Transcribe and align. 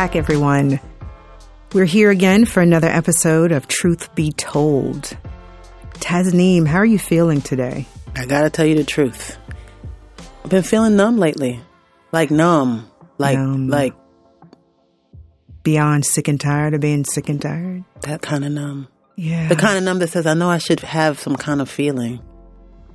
back, 0.00 0.16
everyone. 0.16 0.80
We're 1.74 1.84
here 1.84 2.08
again 2.10 2.46
for 2.46 2.62
another 2.62 2.88
episode 2.88 3.52
of 3.52 3.68
Truth 3.68 4.14
Be 4.14 4.32
Told. 4.32 5.14
Tasneem, 5.92 6.66
how 6.66 6.78
are 6.78 6.86
you 6.86 6.98
feeling 6.98 7.42
today? 7.42 7.84
I 8.16 8.24
gotta 8.24 8.48
tell 8.48 8.64
you 8.64 8.76
the 8.76 8.84
truth. 8.84 9.36
I've 10.42 10.48
been 10.50 10.62
feeling 10.62 10.96
numb 10.96 11.18
lately. 11.18 11.60
Like 12.12 12.30
numb. 12.30 12.90
Like, 13.18 13.36
Numb. 13.36 13.68
like 13.68 13.92
Beyond 15.64 16.06
sick 16.06 16.28
and 16.28 16.40
tired 16.40 16.72
of 16.72 16.80
being 16.80 17.04
sick 17.04 17.28
and 17.28 17.38
tired? 17.42 17.84
that 18.00 18.22
kind 18.22 18.46
of 18.46 18.52
numb. 18.52 18.88
Yeah. 19.16 19.48
The 19.48 19.56
kind 19.56 19.76
of 19.76 19.84
numb 19.84 19.98
that 19.98 20.08
says, 20.08 20.24
I 20.26 20.32
know 20.32 20.48
I 20.48 20.56
should 20.56 20.80
have 20.80 21.20
some 21.20 21.36
kind 21.36 21.60
of 21.60 21.68
feeling. 21.68 22.22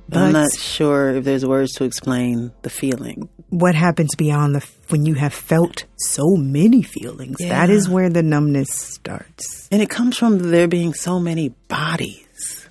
But 0.08 0.22
I'm 0.22 0.32
not 0.32 0.52
sure 0.56 1.10
if 1.16 1.24
there's 1.24 1.44
words 1.44 1.72
to 1.74 1.84
explain 1.84 2.52
the 2.62 2.70
feeling. 2.70 3.28
what 3.48 3.74
happens 3.74 4.14
beyond 4.16 4.54
the 4.54 4.66
when 4.88 5.06
you 5.06 5.14
have 5.14 5.32
felt 5.32 5.84
so 5.96 6.36
many 6.36 6.82
feelings? 6.82 7.36
That 7.38 7.68
Yeah. 7.68 7.74
is 7.74 7.88
where 7.88 8.08
the 8.10 8.22
numbness 8.22 8.70
starts. 8.70 9.68
And 9.70 9.80
it 9.82 9.88
comes 9.90 10.16
from 10.16 10.38
there 10.50 10.68
being 10.68 10.94
so 10.94 11.18
many 11.20 11.50
bodies. 11.68 12.68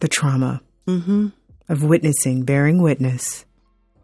The 0.00 0.08
trauma 0.08 0.60
mm-hmm. 0.86 1.28
of 1.68 1.82
witnessing, 1.84 2.42
bearing 2.44 2.82
witness 2.82 3.44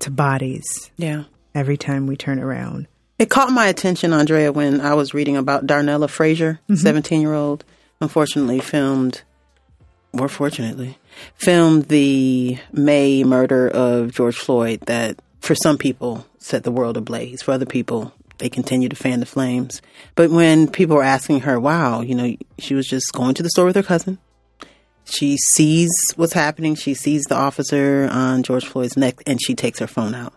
to 0.01 0.11
bodies 0.11 0.91
Yeah. 0.97 1.25
every 1.55 1.77
time 1.77 2.07
we 2.07 2.17
turn 2.17 2.39
around. 2.39 2.87
It 3.19 3.31
caught 3.31 3.51
my 3.51 3.67
attention, 3.67 4.13
Andrea, 4.13 4.53
when 4.53 4.81
I 4.81 4.95
was 4.95 5.13
reading 5.13 5.37
about 5.37 5.67
Darnella 5.67 6.09
Frazier, 6.09 6.61
mm-hmm. 6.69 6.75
17 6.77 7.21
year 7.21 7.35
old, 7.35 7.65
unfortunately 8.01 8.61
filmed, 8.61 9.23
or 10.13 10.29
fortunately, 10.29 10.99
filmed 11.35 11.87
the 11.87 12.59
May 12.73 13.25
murder 13.25 13.69
of 13.69 14.13
George 14.13 14.37
Floyd 14.37 14.81
that 14.83 15.21
for 15.41 15.55
some 15.55 15.79
people 15.79 16.27
set 16.39 16.65
the 16.65 16.73
world 16.73 16.97
ablaze. 16.97 17.43
For 17.43 17.53
other 17.53 17.67
people, 17.67 18.13
they 18.39 18.49
continue 18.49 18.89
to 18.89 18.97
fan 18.97 19.21
the 19.21 19.27
flames. 19.27 19.83
But 20.15 20.31
when 20.31 20.69
people 20.69 20.97
were 20.97 21.03
asking 21.03 21.41
her, 21.41 21.59
wow, 21.59 22.01
you 22.01 22.15
know, 22.15 22.37
she 22.59 22.75
was 22.75 22.87
just 22.87 23.13
going 23.13 23.35
to 23.35 23.43
the 23.43 23.51
store 23.51 23.67
with 23.67 23.77
her 23.77 23.83
cousin. 23.83 24.19
She 25.05 25.37
sees 25.39 25.91
what's 26.17 26.35
happening. 26.35 26.75
She 26.75 26.95
sees 26.95 27.25
the 27.25 27.35
officer 27.35 28.09
on 28.11 28.43
George 28.43 28.67
Floyd's 28.67 28.97
neck 28.97 29.23
and 29.27 29.41
she 29.43 29.55
takes 29.55 29.79
her 29.79 29.87
phone 29.87 30.15
out 30.15 30.35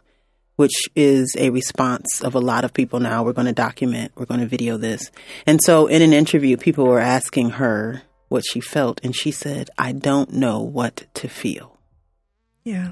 which 0.62 0.88
is 0.96 1.36
a 1.40 1.50
response 1.50 2.22
of 2.22 2.36
a 2.36 2.40
lot 2.40 2.64
of 2.64 2.72
people 2.72 3.00
now. 3.00 3.24
We're 3.24 3.34
going 3.34 3.48
to 3.48 3.52
document, 3.52 4.12
we're 4.14 4.26
going 4.26 4.42
to 4.42 4.46
video 4.46 4.78
this. 4.78 5.10
And 5.48 5.60
so 5.60 5.88
in 5.88 6.04
an 6.04 6.14
interview, 6.14 6.56
people 6.56 6.86
were 6.86 7.00
asking 7.00 7.52
her 7.52 8.04
what 8.32 8.46
she 8.50 8.62
felt, 8.62 9.02
and 9.04 9.14
she 9.14 9.30
said, 9.30 9.70
I 9.78 9.92
don't 9.92 10.32
know 10.32 10.62
what 10.62 11.06
to 11.16 11.28
feel. 11.28 11.78
Yeah. 12.64 12.92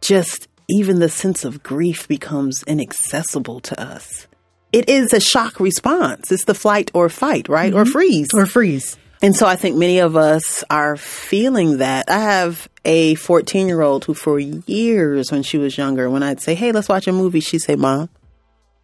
Just 0.00 0.48
even 0.68 0.98
the 0.98 1.08
sense 1.08 1.44
of 1.44 1.62
grief 1.62 2.08
becomes 2.08 2.64
inaccessible 2.66 3.60
to 3.60 3.80
us. 3.80 4.26
It 4.72 4.88
is 4.88 5.12
a 5.12 5.20
shock 5.20 5.60
response. 5.60 6.32
It's 6.32 6.44
the 6.44 6.54
flight 6.54 6.90
or 6.92 7.08
fight, 7.08 7.48
right? 7.48 7.72
Or 7.72 7.84
mm-hmm. 7.84 7.92
freeze. 7.92 8.28
Or 8.34 8.46
freeze. 8.46 8.98
And 9.22 9.36
so 9.36 9.46
I 9.46 9.54
think 9.54 9.76
many 9.76 10.00
of 10.00 10.16
us 10.16 10.64
are 10.68 10.96
feeling 10.96 11.78
that. 11.78 12.10
I 12.10 12.18
have 12.18 12.68
a 12.84 13.14
14 13.14 13.68
year 13.68 13.80
old 13.80 14.04
who, 14.04 14.14
for 14.14 14.40
years 14.40 15.30
when 15.30 15.44
she 15.44 15.56
was 15.56 15.78
younger, 15.78 16.10
when 16.10 16.24
I'd 16.24 16.40
say, 16.40 16.56
Hey, 16.56 16.72
let's 16.72 16.88
watch 16.88 17.06
a 17.06 17.12
movie, 17.12 17.40
she'd 17.40 17.60
say, 17.60 17.76
Mom, 17.76 18.08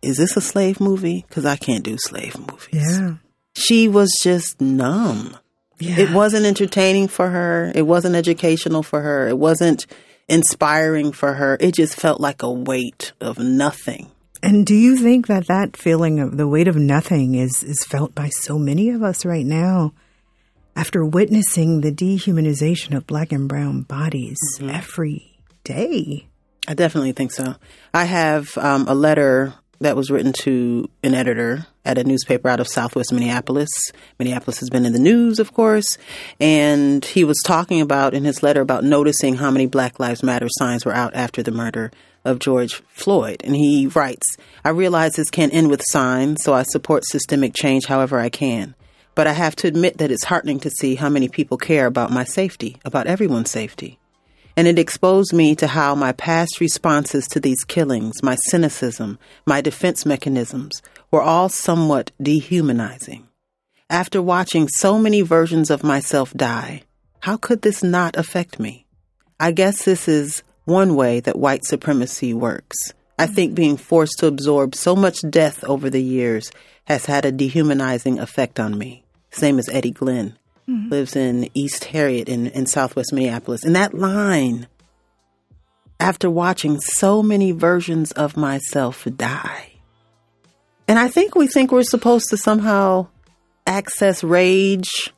is 0.02 0.18
this 0.18 0.36
a 0.36 0.40
slave 0.40 0.80
movie? 0.80 1.24
Because 1.28 1.44
I 1.44 1.56
can't 1.56 1.82
do 1.82 1.96
slave 1.98 2.38
movies. 2.38 3.00
Yeah. 3.00 3.14
She 3.60 3.88
was 3.88 4.18
just 4.22 4.60
numb. 4.60 5.36
Yeah. 5.78 5.98
It 5.98 6.10
wasn't 6.10 6.46
entertaining 6.46 7.08
for 7.08 7.28
her. 7.28 7.72
It 7.74 7.86
wasn't 7.86 8.14
educational 8.16 8.82
for 8.82 9.00
her. 9.00 9.28
It 9.28 9.38
wasn't 9.38 9.86
inspiring 10.28 11.12
for 11.12 11.34
her. 11.34 11.56
It 11.60 11.74
just 11.74 11.94
felt 11.94 12.20
like 12.20 12.42
a 12.42 12.50
weight 12.50 13.12
of 13.20 13.38
nothing. 13.38 14.10
And 14.42 14.66
do 14.66 14.74
you 14.74 14.96
think 14.96 15.26
that 15.26 15.48
that 15.48 15.76
feeling 15.76 16.20
of 16.20 16.36
the 16.36 16.48
weight 16.48 16.68
of 16.68 16.76
nothing 16.76 17.34
is, 17.34 17.62
is 17.62 17.84
felt 17.84 18.14
by 18.14 18.28
so 18.28 18.58
many 18.58 18.90
of 18.90 19.02
us 19.02 19.24
right 19.24 19.44
now 19.44 19.92
after 20.74 21.04
witnessing 21.04 21.80
the 21.80 21.92
dehumanization 21.92 22.96
of 22.96 23.06
black 23.06 23.32
and 23.32 23.48
brown 23.48 23.82
bodies 23.82 24.38
every 24.62 25.38
day? 25.64 26.26
I 26.66 26.74
definitely 26.74 27.12
think 27.12 27.32
so. 27.32 27.56
I 27.92 28.04
have 28.04 28.56
um, 28.56 28.86
a 28.88 28.94
letter 28.94 29.52
that 29.80 29.96
was 29.96 30.10
written 30.10 30.32
to 30.32 30.88
an 31.02 31.14
editor 31.14 31.66
at 31.84 31.98
a 31.98 32.04
newspaper 32.04 32.48
out 32.48 32.60
of 32.60 32.68
Southwest 32.68 33.12
Minneapolis. 33.12 33.70
Minneapolis 34.18 34.60
has 34.60 34.68
been 34.68 34.84
in 34.84 34.92
the 34.92 34.98
news, 34.98 35.38
of 35.38 35.54
course, 35.54 35.96
and 36.38 37.04
he 37.04 37.24
was 37.24 37.38
talking 37.44 37.80
about 37.80 38.12
in 38.12 38.24
his 38.24 38.42
letter 38.42 38.60
about 38.60 38.84
noticing 38.84 39.36
how 39.36 39.50
many 39.50 39.66
Black 39.66 39.98
Lives 39.98 40.22
Matter 40.22 40.48
signs 40.50 40.84
were 40.84 40.94
out 40.94 41.14
after 41.14 41.42
the 41.42 41.50
murder 41.50 41.90
of 42.24 42.38
George 42.38 42.82
Floyd. 42.88 43.40
And 43.42 43.56
he 43.56 43.86
writes, 43.86 44.26
I 44.64 44.68
realize 44.70 45.12
this 45.12 45.30
can't 45.30 45.54
end 45.54 45.70
with 45.70 45.82
signs, 45.86 46.42
so 46.42 46.52
I 46.52 46.64
support 46.64 47.04
systemic 47.06 47.54
change 47.54 47.86
however 47.86 48.18
I 48.18 48.28
can. 48.28 48.74
But 49.14 49.26
I 49.26 49.32
have 49.32 49.56
to 49.56 49.68
admit 49.68 49.98
that 49.98 50.10
it's 50.10 50.24
heartening 50.24 50.60
to 50.60 50.70
see 50.70 50.94
how 50.94 51.08
many 51.08 51.28
people 51.28 51.56
care 51.56 51.86
about 51.86 52.10
my 52.10 52.24
safety, 52.24 52.76
about 52.84 53.06
everyone's 53.06 53.50
safety 53.50 53.99
and 54.60 54.68
it 54.68 54.78
exposed 54.78 55.32
me 55.32 55.54
to 55.54 55.66
how 55.66 55.94
my 55.94 56.12
past 56.12 56.60
responses 56.60 57.26
to 57.26 57.40
these 57.40 57.64
killings, 57.64 58.22
my 58.22 58.34
cynicism, 58.34 59.18
my 59.46 59.62
defense 59.62 60.04
mechanisms, 60.04 60.82
were 61.10 61.22
all 61.22 61.48
somewhat 61.48 62.10
dehumanizing. 62.20 63.26
After 63.88 64.20
watching 64.20 64.68
so 64.68 64.98
many 64.98 65.22
versions 65.22 65.70
of 65.70 65.82
myself 65.82 66.34
die, 66.34 66.82
how 67.20 67.38
could 67.38 67.62
this 67.62 67.82
not 67.82 68.18
affect 68.18 68.60
me? 68.60 68.84
I 69.40 69.52
guess 69.52 69.86
this 69.86 70.06
is 70.06 70.42
one 70.66 70.94
way 70.94 71.20
that 71.20 71.38
white 71.38 71.64
supremacy 71.64 72.34
works. 72.34 72.92
I 73.18 73.28
think 73.28 73.54
being 73.54 73.78
forced 73.78 74.18
to 74.18 74.26
absorb 74.26 74.74
so 74.74 74.94
much 74.94 75.22
death 75.30 75.64
over 75.64 75.88
the 75.88 76.02
years 76.02 76.52
has 76.84 77.06
had 77.06 77.24
a 77.24 77.32
dehumanizing 77.32 78.18
effect 78.18 78.60
on 78.60 78.76
me. 78.76 79.04
Same 79.30 79.58
as 79.58 79.70
Eddie 79.70 79.92
Glenn 79.92 80.36
Mm-hmm. 80.70 80.88
lives 80.90 81.16
in 81.16 81.50
East 81.54 81.84
Harriet 81.86 82.28
in, 82.28 82.46
in 82.46 82.66
southwest 82.66 83.12
Minneapolis. 83.12 83.64
And 83.64 83.74
that 83.74 83.92
line, 83.92 84.68
after 85.98 86.30
watching 86.30 86.78
so 86.80 87.22
many 87.22 87.50
versions 87.50 88.12
of 88.12 88.36
myself 88.36 89.04
die, 89.16 89.72
and 90.86 90.98
I 90.98 91.08
think 91.08 91.34
we 91.34 91.48
think 91.48 91.72
we're 91.72 91.82
supposed 91.82 92.30
to 92.30 92.36
somehow 92.36 93.08
access 93.66 94.22
rage 94.22 95.12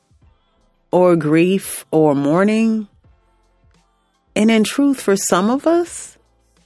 or 0.91 1.15
grief 1.15 1.85
or 1.91 2.13
mourning. 2.15 2.87
And 4.35 4.49
in 4.49 4.63
truth, 4.63 5.01
for 5.01 5.15
some 5.15 5.49
of 5.49 5.67
us, 5.67 6.17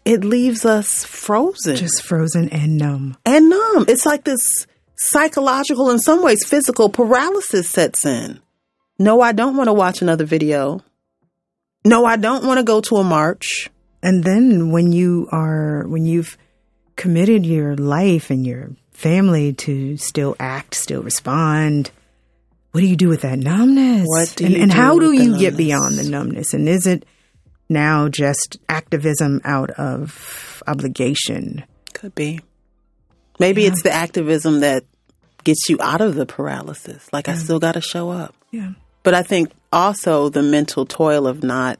it 0.05 0.23
leaves 0.23 0.65
us 0.65 1.03
frozen 1.03 1.75
Just 1.75 2.03
frozen 2.03 2.49
and 2.49 2.77
numb. 2.77 3.17
and 3.25 3.49
numb. 3.49 3.85
It's 3.87 4.05
like 4.05 4.23
this 4.23 4.65
psychological, 4.97 5.89
in 5.89 5.99
some 5.99 6.23
ways, 6.23 6.45
physical 6.45 6.89
paralysis 6.89 7.69
sets 7.69 8.05
in. 8.05 8.39
No, 8.99 9.21
I 9.21 9.31
don't 9.31 9.55
want 9.55 9.67
to 9.67 9.73
watch 9.73 10.01
another 10.01 10.25
video. 10.25 10.81
No, 11.85 12.05
I 12.05 12.17
don't 12.17 12.45
want 12.45 12.57
to 12.57 12.63
go 12.63 12.81
to 12.81 12.95
a 12.97 13.03
march. 13.03 13.69
And 14.01 14.23
then 14.23 14.71
when 14.71 14.91
you 14.91 15.27
are, 15.31 15.85
when 15.87 16.05
you've 16.05 16.37
committed 16.95 17.45
your 17.45 17.75
life 17.75 18.29
and 18.29 18.45
your 18.45 18.71
family 18.91 19.53
to 19.53 19.97
still 19.97 20.35
act, 20.39 20.75
still 20.75 21.03
respond, 21.03 21.91
what 22.71 22.81
do 22.81 22.87
you 22.87 22.95
do 22.95 23.07
with 23.07 23.21
that 23.21 23.39
numbness? 23.39 24.05
What 24.05 24.33
do 24.35 24.45
and, 24.45 24.53
you 24.53 24.61
and 24.61 24.71
do 24.71 24.77
how 24.77 24.99
do 24.99 25.11
you 25.11 25.37
get 25.37 25.55
beyond 25.55 25.95
the 25.95 26.09
numbness? 26.09 26.53
And 26.53 26.67
is 26.67 26.85
it 26.87 27.05
now 27.69 28.09
just 28.09 28.57
activism 28.67 29.41
out 29.43 29.69
of 29.71 30.63
obligation? 30.67 31.63
Could 31.93 32.15
be. 32.15 32.41
Maybe 33.39 33.65
it's 33.65 33.83
the 33.83 33.91
activism 33.91 34.61
that 34.61 34.83
gets 35.43 35.69
you 35.69 35.77
out 35.81 36.01
of 36.01 36.15
the 36.15 36.25
paralysis. 36.25 37.07
Like, 37.13 37.29
I 37.29 37.35
still 37.35 37.59
got 37.59 37.73
to 37.73 37.81
show 37.81 38.09
up. 38.09 38.35
Yeah. 38.51 38.71
But 39.07 39.13
I 39.13 39.23
think 39.23 39.51
also 39.71 40.27
the 40.27 40.43
mental 40.43 40.85
toil 40.85 41.27
of 41.27 41.41
not 41.43 41.79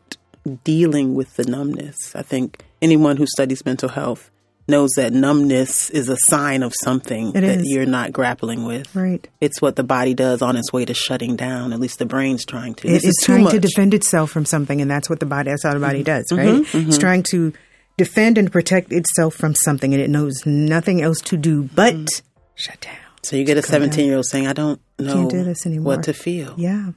dealing 0.63 1.13
with 1.13 1.35
the 1.35 1.44
numbness. 1.44 2.15
I 2.15 2.21
think 2.21 2.63
anyone 2.81 3.18
who 3.18 3.25
studies 3.27 3.65
mental 3.65 3.89
health 3.89 4.31
knows 4.69 4.91
that 4.95 5.12
numbness 5.13 5.89
is 5.89 6.07
a 6.09 6.15
sign 6.29 6.63
of 6.63 6.74
something 6.83 7.29
It 7.35 7.41
that 7.41 7.44
is. 7.59 7.63
you're 7.65 7.85
not 7.85 8.13
grappling 8.13 8.65
with. 8.65 8.94
Right. 8.95 9.27
It's 9.41 9.62
what 9.62 9.75
the 9.75 9.83
body 9.83 10.13
does 10.13 10.41
on 10.41 10.56
its 10.56 10.71
way 10.71 10.85
to 10.85 10.94
shutting 10.94 11.35
down. 11.35 11.74
At 11.74 11.79
least 11.81 12.00
the 12.00 12.06
brain's 12.06 12.45
trying 12.45 12.75
to. 12.75 12.88
It- 12.88 13.03
it's 13.03 13.25
trying 13.25 13.47
to 13.50 13.59
defend 13.59 13.94
itself 13.94 14.31
from 14.31 14.45
something, 14.45 14.80
and 14.81 14.89
that's 14.89 15.09
what 15.09 15.19
the 15.19 15.25
body, 15.25 15.50
that's 15.51 15.63
how 15.63 15.71
the 15.73 15.80
Mm-hmm. 15.80 15.85
body 15.85 16.03
does, 16.03 16.25
right? 16.31 16.65
It's 16.73 16.97
trying 16.97 17.23
to 17.31 17.51
defend 17.97 18.38
and 18.38 18.50
protect 18.51 18.94
itself 18.94 19.35
from 19.35 19.53
something, 19.53 19.94
and 19.94 20.01
it 20.01 20.09
knows 20.09 20.45
nothing 20.45 21.01
else 21.01 21.19
to 21.21 21.35
do 21.35 21.63
but 21.75 21.94
Mm. 21.94 22.21
shut 22.56 22.80
down. 22.81 22.95
So 23.23 23.35
you 23.35 23.44
get 23.44 23.57
a 23.57 23.62
17 23.62 24.06
year 24.06 24.15
old 24.18 24.25
saying, 24.25 24.47
"I 24.47 24.53
don't 24.53 24.80
know 25.00 25.13
Can't 25.13 25.30
do 25.30 25.44
this 25.44 25.65
anymore. 25.65 25.95
what 25.95 26.03
to 26.03 26.13
feel." 26.13 26.53
Yeah. 26.57 26.91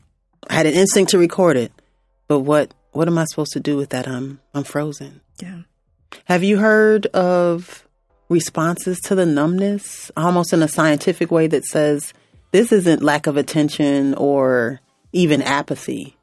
I 0.49 0.55
had 0.55 0.67
an 0.67 0.75
instinct 0.75 1.11
to 1.13 1.19
record 1.19 1.57
it, 1.57 1.73
but 2.29 2.41
what 2.41 2.73
what 2.93 3.09
am 3.09 3.19
I 3.19 3.25
supposed 3.25 3.53
to 3.53 3.61
do 3.61 3.77
with 3.77 3.91
that? 3.91 4.09
I'm 4.09 4.41
I'm 4.55 4.65
frozen. 4.65 5.21
Yeah. 5.41 5.63
Have 6.25 6.43
you 6.43 6.59
heard 6.59 7.07
of 7.07 7.87
responses 8.31 8.99
to 9.01 9.15
the 9.15 9.27
numbness, 9.27 10.11
almost 10.17 10.53
in 10.53 10.63
a 10.63 10.69
scientific 10.69 11.31
way 11.31 11.47
that 11.49 11.65
says 11.65 12.15
this 12.53 12.73
isn't 12.73 13.03
lack 13.03 13.27
of 13.27 13.37
attention 13.37 14.15
or 14.15 14.81
even 15.13 15.43
apathy. 15.43 16.17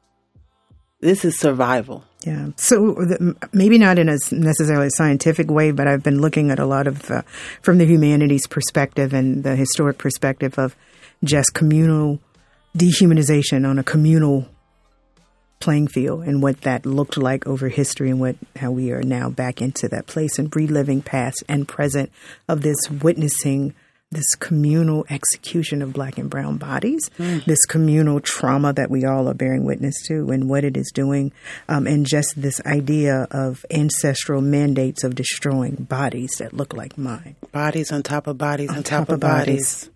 this 1.00 1.24
is 1.24 1.38
survival. 1.38 2.02
Yeah. 2.24 2.48
So 2.56 2.94
the, 2.94 3.36
maybe 3.52 3.78
not 3.78 3.98
in 3.98 4.08
a 4.08 4.16
necessarily 4.32 4.90
scientific 4.90 5.50
way, 5.50 5.70
but 5.70 5.86
I've 5.86 6.02
been 6.02 6.20
looking 6.20 6.50
at 6.50 6.58
a 6.58 6.66
lot 6.66 6.86
of 6.86 7.08
uh, 7.10 7.22
from 7.62 7.78
the 7.78 7.86
humanities 7.86 8.46
perspective 8.48 9.12
and 9.12 9.44
the 9.44 9.54
historic 9.54 9.98
perspective 9.98 10.58
of 10.58 10.74
just 11.22 11.54
communal 11.54 12.18
dehumanization 12.78 13.68
on 13.68 13.78
a 13.78 13.82
communal 13.82 14.48
playing 15.60 15.88
field 15.88 16.22
and 16.22 16.40
what 16.42 16.60
that 16.60 16.86
looked 16.86 17.16
like 17.16 17.46
over 17.46 17.68
history 17.68 18.10
and 18.10 18.20
what 18.20 18.36
how 18.56 18.70
we 18.70 18.92
are 18.92 19.02
now 19.02 19.28
back 19.28 19.60
into 19.60 19.88
that 19.88 20.06
place 20.06 20.38
and 20.38 20.54
reliving 20.54 21.02
past 21.02 21.42
and 21.48 21.66
present 21.66 22.10
of 22.48 22.62
this 22.62 22.88
witnessing 22.90 23.74
this 24.10 24.34
communal 24.36 25.04
execution 25.10 25.82
of 25.82 25.92
black 25.92 26.16
and 26.16 26.30
brown 26.30 26.56
bodies, 26.56 27.10
mm. 27.18 27.44
this 27.44 27.64
communal 27.66 28.20
trauma 28.20 28.72
that 28.72 28.90
we 28.90 29.04
all 29.04 29.28
are 29.28 29.34
bearing 29.34 29.64
witness 29.64 30.00
to, 30.06 30.30
and 30.30 30.48
what 30.48 30.64
it 30.64 30.78
is 30.78 30.90
doing, 30.94 31.30
um, 31.68 31.86
and 31.86 32.06
just 32.06 32.40
this 32.40 32.58
idea 32.64 33.26
of 33.30 33.66
ancestral 33.70 34.40
mandates 34.40 35.04
of 35.04 35.14
destroying 35.14 35.74
bodies 35.74 36.30
that 36.38 36.54
look 36.54 36.72
like 36.72 36.96
mine. 36.96 37.36
Bodies 37.52 37.92
on 37.92 38.02
top 38.02 38.26
of 38.26 38.38
bodies 38.38 38.70
on, 38.70 38.78
on 38.78 38.82
top, 38.82 39.08
top, 39.08 39.14
of 39.14 39.20
bodies. 39.20 39.84
bodies. 39.84 39.90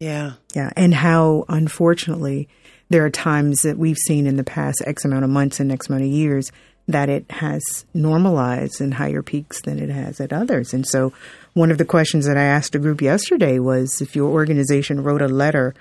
Yeah. 0.00 0.32
Yeah. 0.54 0.70
And 0.76 0.94
how, 0.94 1.44
unfortunately, 1.48 2.48
there 2.88 3.04
are 3.04 3.10
times 3.10 3.62
that 3.62 3.78
we've 3.78 3.98
seen 3.98 4.26
in 4.26 4.36
the 4.36 4.44
past 4.44 4.82
X 4.84 5.04
amount 5.04 5.24
of 5.24 5.30
months 5.30 5.60
and 5.60 5.70
X 5.70 5.88
amount 5.88 6.04
of 6.04 6.10
years 6.10 6.50
that 6.88 7.08
it 7.08 7.30
has 7.30 7.62
normalized 7.94 8.80
in 8.80 8.92
higher 8.92 9.22
peaks 9.22 9.60
than 9.60 9.78
it 9.78 9.90
has 9.90 10.20
at 10.20 10.32
others. 10.32 10.74
And 10.74 10.86
so, 10.86 11.12
one 11.52 11.70
of 11.70 11.78
the 11.78 11.84
questions 11.84 12.26
that 12.26 12.36
I 12.36 12.42
asked 12.42 12.74
a 12.74 12.78
group 12.80 13.00
yesterday 13.00 13.58
was 13.58 14.00
if 14.00 14.16
your 14.16 14.30
organization 14.30 15.02
wrote 15.02 15.22
a 15.22 15.28
letter 15.28 15.74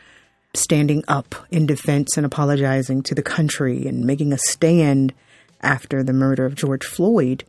standing 0.53 1.03
up 1.07 1.35
in 1.49 1.65
defense 1.65 2.17
and 2.17 2.25
apologizing 2.25 3.03
to 3.03 3.15
the 3.15 3.23
country 3.23 3.87
and 3.87 4.05
making 4.05 4.33
a 4.33 4.37
stand 4.37 5.13
after 5.61 6.03
the 6.03 6.13
murder 6.13 6.45
of 6.45 6.55
George 6.55 6.85
Floyd, 6.85 7.43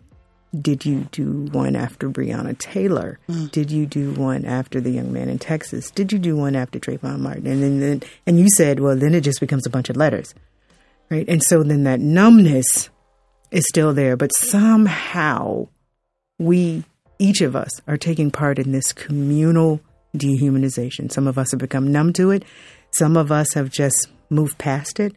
did 0.58 0.84
you 0.84 1.08
do 1.12 1.48
one 1.52 1.76
after 1.76 2.08
Breonna 2.10 2.58
Taylor? 2.58 3.18
Mm. 3.28 3.50
Did 3.52 3.70
you 3.70 3.86
do 3.86 4.12
one 4.12 4.44
after 4.44 4.80
the 4.80 4.90
young 4.90 5.12
man 5.12 5.28
in 5.28 5.38
Texas? 5.38 5.90
Did 5.90 6.12
you 6.12 6.18
do 6.18 6.36
one 6.36 6.56
after 6.56 6.80
Trayvon 6.80 7.20
Martin? 7.20 7.46
And 7.46 7.62
then, 7.62 7.80
then, 7.80 8.02
and 8.26 8.38
you 8.38 8.48
said, 8.56 8.80
well, 8.80 8.96
then 8.96 9.14
it 9.14 9.22
just 9.22 9.40
becomes 9.40 9.66
a 9.66 9.70
bunch 9.70 9.90
of 9.90 9.96
letters, 9.96 10.34
right? 11.08 11.28
And 11.28 11.42
so 11.42 11.62
then 11.62 11.84
that 11.84 12.00
numbness 12.00 12.90
is 13.50 13.64
still 13.68 13.94
there, 13.94 14.16
but 14.16 14.34
somehow 14.34 15.68
we, 16.38 16.84
each 17.18 17.40
of 17.42 17.54
us, 17.54 17.80
are 17.86 17.96
taking 17.96 18.30
part 18.30 18.58
in 18.58 18.72
this 18.72 18.92
communal 18.92 19.80
dehumanization. 20.16 21.12
Some 21.12 21.28
of 21.28 21.38
us 21.38 21.52
have 21.52 21.60
become 21.60 21.92
numb 21.92 22.12
to 22.14 22.30
it. 22.30 22.44
Some 22.90 23.16
of 23.16 23.30
us 23.30 23.54
have 23.54 23.70
just 23.70 24.08
moved 24.30 24.58
past 24.58 24.98
it. 24.98 25.14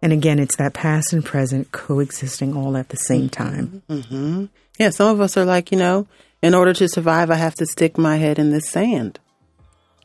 And 0.00 0.12
again, 0.12 0.38
it's 0.38 0.56
that 0.56 0.74
past 0.74 1.12
and 1.12 1.24
present 1.24 1.72
coexisting 1.72 2.56
all 2.56 2.76
at 2.76 2.90
the 2.90 2.96
same 2.96 3.28
mm-hmm. 3.28 3.42
time. 3.42 3.82
Mm-hmm. 3.88 4.44
Yeah, 4.78 4.90
some 4.90 5.08
of 5.08 5.20
us 5.20 5.36
are 5.36 5.44
like, 5.44 5.72
you 5.72 5.78
know, 5.78 6.06
in 6.40 6.54
order 6.54 6.72
to 6.72 6.88
survive, 6.88 7.30
I 7.30 7.34
have 7.34 7.54
to 7.56 7.66
stick 7.66 7.98
my 7.98 8.16
head 8.16 8.38
in 8.38 8.50
this 8.50 8.68
sand. 8.68 9.18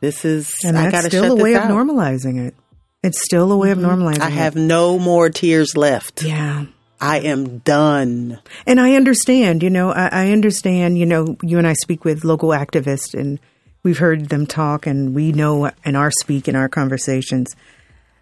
This 0.02 0.26
is, 0.26 0.52
and 0.66 0.76
that's 0.76 0.88
I 0.88 0.92
gotta 0.92 1.08
still 1.08 1.32
a 1.32 1.42
way 1.42 1.56
out. 1.56 1.70
of 1.70 1.78
normalizing 1.78 2.48
it. 2.48 2.56
It's 3.04 3.24
still 3.24 3.52
a 3.52 3.58
way 3.58 3.70
mm-hmm. 3.70 3.86
of 3.86 4.00
normalizing 4.00 4.22
I 4.22 4.30
have 4.30 4.56
no 4.56 4.98
more 4.98 5.30
tears 5.30 5.78
left. 5.78 6.24
Yeah. 6.24 6.66
I 7.00 7.20
am 7.20 7.60
done. 7.60 8.40
And 8.66 8.80
I 8.80 8.96
understand, 8.96 9.62
you 9.62 9.70
know, 9.70 9.92
I, 9.92 10.08
I 10.08 10.32
understand, 10.32 10.98
you 10.98 11.06
know, 11.06 11.38
you 11.44 11.58
and 11.58 11.68
I 11.68 11.74
speak 11.74 12.06
with 12.06 12.24
local 12.24 12.50
activists 12.50 13.14
and 13.14 13.40
we've 13.84 13.98
heard 13.98 14.30
them 14.30 14.48
talk 14.48 14.88
and 14.88 15.14
we 15.14 15.34
know 15.34 15.70
in 15.84 15.98
our 15.98 16.12
speak 16.12 16.48
in 16.48 16.56
our 16.56 16.70
conversations 16.70 17.56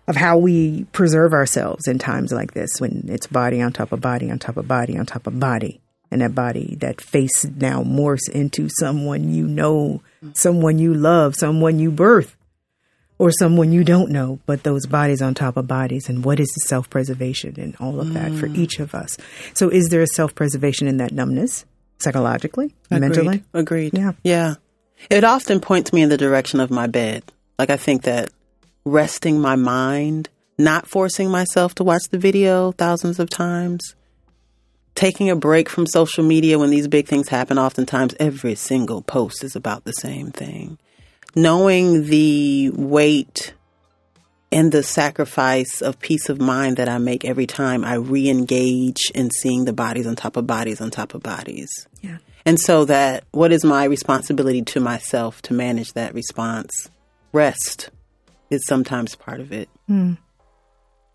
of 0.08 0.16
how 0.16 0.38
we 0.38 0.86
preserve 0.92 1.34
ourselves 1.34 1.88
in 1.88 2.00
times 2.00 2.32
like 2.32 2.54
this 2.54 2.80
when 2.80 3.06
it's 3.08 3.28
body 3.28 3.62
on 3.62 3.72
top 3.72 3.92
of 3.92 4.02
body 4.02 4.32
on 4.32 4.40
top 4.40 4.58
of 4.58 4.68
body 4.68 4.98
on 4.98 5.06
top 5.06 5.28
of 5.28 5.40
body. 5.40 5.80
And 6.14 6.22
that 6.22 6.36
body, 6.36 6.76
that 6.82 7.00
face 7.00 7.46
now 7.46 7.84
morphs 7.84 8.28
into 8.30 8.68
someone 8.68 9.34
you 9.34 9.48
know, 9.48 10.02
someone 10.34 10.78
you 10.78 10.94
love, 10.94 11.36
someone 11.36 11.80
you 11.80 11.90
birth, 11.90 12.36
or 13.22 13.32
someone 13.32 13.72
you 13.72 13.84
don't 13.84 14.10
know, 14.10 14.40
but 14.48 14.64
those 14.64 14.88
bodies 14.88 15.22
on 15.22 15.36
top 15.36 15.56
of 15.56 15.68
bodies. 15.68 16.10
And 16.10 16.26
what 16.26 16.40
is 16.40 16.48
the 16.50 16.66
self 16.68 16.90
preservation 16.90 17.54
and 17.60 17.76
all 17.80 18.02
of 18.02 18.08
mm. 18.08 18.14
that 18.16 18.34
for 18.34 18.50
mm. 18.50 18.58
each 18.58 18.80
of 18.80 18.96
us? 18.96 19.16
So, 19.54 19.70
is 19.70 19.90
there 19.90 20.02
a 20.02 20.08
self 20.08 20.34
preservation 20.34 20.88
in 20.88 20.98
that 20.98 21.12
numbness, 21.12 21.64
psychologically, 22.00 22.74
Agreed. 22.90 23.00
mentally? 23.00 23.44
Agreed. 23.54 23.94
Yeah. 23.94 24.14
Yeah. 24.24 24.56
It 25.10 25.24
often 25.24 25.62
points 25.62 25.94
me 25.94 26.02
in 26.02 26.10
the 26.10 26.18
direction 26.18 26.60
of 26.60 26.72
my 26.72 26.88
bed. 26.88 27.24
Like, 27.60 27.70
I 27.70 27.78
think 27.78 28.02
that 28.04 28.32
resting 28.86 29.40
my 29.40 29.56
mind, 29.56 30.30
not 30.58 30.88
forcing 30.88 31.30
myself 31.30 31.76
to 31.76 31.84
watch 31.84 32.04
the 32.10 32.18
video 32.18 32.72
thousands 32.72 33.20
of 33.20 33.30
times, 33.30 33.96
taking 34.96 35.30
a 35.30 35.36
break 35.36 35.70
from 35.70 35.86
social 35.86 36.24
media 36.24 36.60
when 36.60 36.70
these 36.70 36.88
big 36.88 37.08
things 37.08 37.30
happen. 37.30 37.58
Oftentimes, 37.58 38.16
every 38.20 38.56
single 38.56 39.02
post 39.02 39.44
is 39.44 39.56
about 39.56 39.84
the 39.84 39.94
same 39.94 40.32
thing. 40.32 40.78
Knowing 41.36 42.06
the 42.08 42.72
weight 42.72 43.54
and 44.52 44.72
the 44.72 44.84
sacrifice 44.84 45.82
of 45.82 46.00
peace 46.00 46.28
of 46.28 46.42
mind 46.42 46.76
that 46.78 46.90
I 46.90 46.98
make 46.98 47.24
every 47.24 47.48
time 47.48 47.86
I 47.86 47.96
re 47.96 48.30
engage 48.30 49.10
in 49.16 49.32
seeing 49.32 49.64
the 49.64 49.74
bodies 49.74 50.06
on 50.06 50.16
top 50.16 50.36
of 50.36 50.46
bodies 50.46 50.82
on 50.82 50.92
top 50.92 51.14
of 51.14 51.24
bodies. 51.24 51.70
Yeah. 52.02 52.18
And 52.46 52.60
so 52.60 52.86
that 52.86 53.24
what 53.32 53.52
is 53.52 53.64
my 53.64 53.86
responsibility 53.86 54.62
to 54.64 54.80
myself 54.80 55.42
to 55.44 55.54
manage 55.54 55.94
that 55.94 56.14
response? 56.14 56.90
Rest 57.32 57.92
is 58.52 58.66
sometimes 58.68 59.16
part 59.16 59.40
of 59.40 59.52
it. 59.52 59.70
Mm. 59.90 60.18